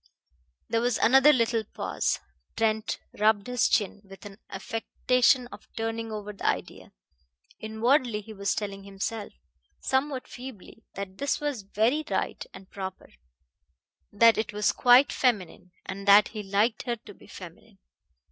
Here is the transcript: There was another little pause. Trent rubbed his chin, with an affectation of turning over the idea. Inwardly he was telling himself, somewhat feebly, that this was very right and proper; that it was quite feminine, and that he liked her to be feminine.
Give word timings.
There 0.67 0.81
was 0.81 0.97
another 0.97 1.31
little 1.31 1.63
pause. 1.63 2.19
Trent 2.57 2.97
rubbed 3.19 3.45
his 3.45 3.69
chin, 3.69 4.01
with 4.03 4.25
an 4.25 4.39
affectation 4.49 5.45
of 5.51 5.67
turning 5.77 6.11
over 6.11 6.33
the 6.33 6.43
idea. 6.47 6.91
Inwardly 7.59 8.21
he 8.21 8.33
was 8.33 8.55
telling 8.55 8.83
himself, 8.83 9.31
somewhat 9.79 10.27
feebly, 10.27 10.81
that 10.95 11.19
this 11.19 11.39
was 11.39 11.61
very 11.61 12.03
right 12.09 12.43
and 12.51 12.67
proper; 12.71 13.11
that 14.11 14.39
it 14.39 14.51
was 14.53 14.71
quite 14.71 15.11
feminine, 15.13 15.71
and 15.85 16.07
that 16.07 16.29
he 16.29 16.41
liked 16.41 16.81
her 16.87 16.95
to 16.95 17.13
be 17.13 17.27
feminine. 17.27 17.77